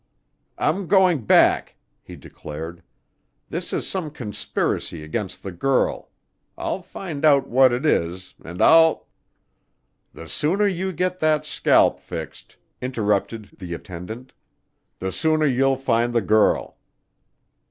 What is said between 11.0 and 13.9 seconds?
that scalp fixed," interrupted the